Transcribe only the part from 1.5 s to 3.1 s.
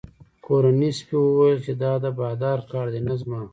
چې دا د بادار کار دی